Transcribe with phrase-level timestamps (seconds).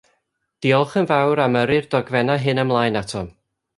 [0.65, 3.31] Diolch yn fawr am yrru'r dogfennau hyn ymlaen atom.